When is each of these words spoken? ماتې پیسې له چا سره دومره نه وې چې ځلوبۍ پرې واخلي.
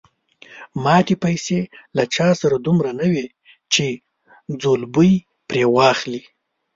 ماتې 0.83 1.15
پیسې 1.23 1.59
له 1.95 2.03
چا 2.15 2.27
سره 2.41 2.55
دومره 2.65 2.91
نه 2.99 3.07
وې 3.11 3.25
چې 3.73 3.85
ځلوبۍ 4.61 5.13
پرې 5.47 5.63
واخلي. 5.75 6.21